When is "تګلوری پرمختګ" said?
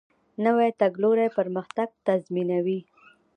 0.79-1.89